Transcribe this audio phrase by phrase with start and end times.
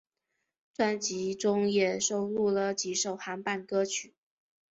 [0.73, 4.15] 专辑中也收录了几首韩版歌曲。